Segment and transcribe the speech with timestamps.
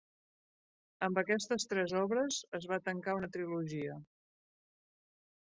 [1.07, 3.99] Amb aquestes tres obres, es va tancar una trilogia.